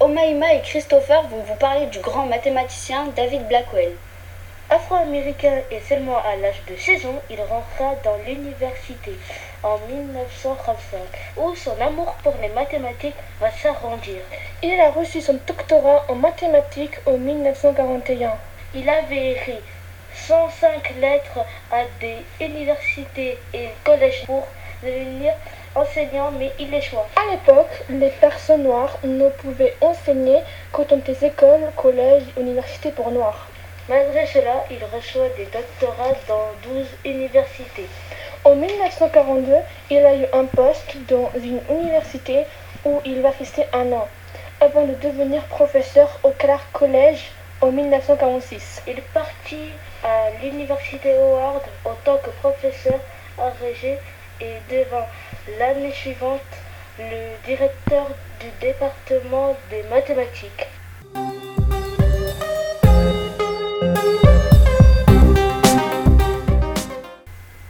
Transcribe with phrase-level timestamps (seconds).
[0.00, 3.92] Romaïma et Christopher vont vous parler du grand mathématicien David Blackwell.
[4.68, 9.12] Afro-américain et seulement à l'âge de 16 ans, il rentra dans l'université
[9.62, 10.98] en 1935,
[11.36, 14.20] où son amour pour les mathématiques va s'arrondir.
[14.62, 18.32] Il a reçu son doctorat en mathématiques en 1941.
[18.74, 19.60] Il avait écrit
[20.14, 21.40] 105 lettres
[21.70, 24.46] à des universités et collèges pour
[24.82, 25.34] devenir
[25.74, 27.06] enseignant, mais il échoua.
[27.16, 30.40] À l'époque, les personnes noires ne pouvaient enseigner
[30.88, 33.48] dans des écoles, collèges, universités pour noirs.
[33.88, 37.86] Malgré cela, il reçoit des doctorats dans 12 universités.
[38.44, 39.52] En 1942,
[39.90, 42.44] il a eu un poste dans une université
[42.84, 44.08] où il va rester un an,
[44.60, 48.82] avant de devenir professeur au Clark College en 1946.
[48.86, 49.70] Il partit
[50.02, 52.98] à l'université Howard en tant que professeur
[53.38, 53.98] agrégé
[54.40, 55.06] et devint
[55.58, 56.40] l'année suivante
[56.98, 58.08] le directeur
[58.40, 60.69] du département des mathématiques.